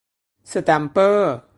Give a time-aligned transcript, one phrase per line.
[0.51, 1.35] สแตมเปอร์